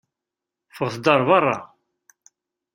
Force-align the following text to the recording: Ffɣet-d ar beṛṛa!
Ffɣet-d 0.71 1.05
ar 1.13 1.21
beṛṛa! 1.27 1.57